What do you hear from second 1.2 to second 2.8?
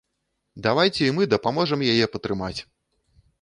дапаможам яе патрымаць!